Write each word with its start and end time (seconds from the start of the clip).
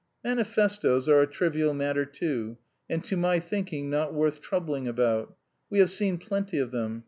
Manifestoes 0.23 1.07
are 1.07 1.21
a 1.21 1.27
trivial 1.27 1.75
matter 1.75 2.05
too, 2.05 2.57
and 2.89 3.03
to 3.03 3.15
my 3.15 3.39
thinking 3.39 3.87
not 3.87 4.15
worth 4.15 4.41
troubling 4.41 4.87
about. 4.87 5.35
We 5.69 5.77
have 5.77 5.91
seen 5.91 6.17
plenty 6.17 6.57
of 6.57 6.71
them. 6.71 6.99